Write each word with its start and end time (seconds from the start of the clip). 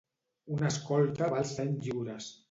Un 0.53 0.61
escolta 0.69 1.27
val 1.33 1.45
cent 1.51 1.75
lliures. 1.83 2.31